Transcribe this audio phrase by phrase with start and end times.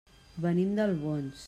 [0.47, 1.39] Venim d'Albons.